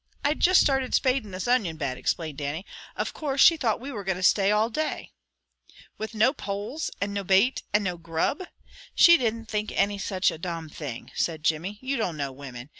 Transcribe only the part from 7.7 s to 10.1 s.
and no grub? She didn't think any